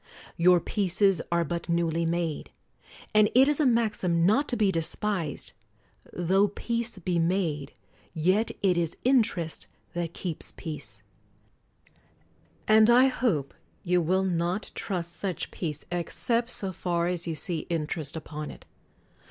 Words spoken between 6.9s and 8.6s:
be made, yet